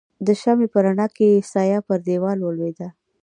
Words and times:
د 0.25 0.27
شمعې 0.41 0.67
په 0.73 0.79
رڼا 0.85 1.07
کې 1.15 1.25
يې 1.33 1.39
سایه 1.53 1.79
پر 1.87 1.99
دیوال 2.07 2.39
ولوېدل. 2.41 2.91